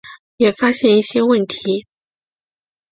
[0.37, 1.85] 也发现一些问题